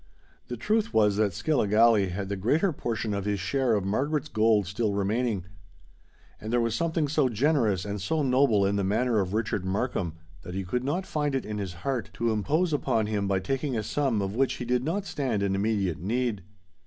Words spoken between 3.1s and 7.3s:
of his share of Margaret's gold still remaining; and there was something so